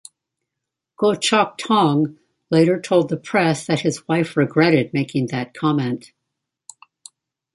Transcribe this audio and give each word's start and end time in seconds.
Goh 0.99 1.21
Chok 1.21 1.59
Tong 1.59 2.17
later 2.49 2.81
told 2.81 3.07
the 3.09 3.17
press 3.17 3.67
that 3.67 3.81
his 3.81 4.07
wife 4.07 4.35
regretted 4.35 4.95
making 4.95 5.27
that 5.27 5.53
comment. 5.53 6.11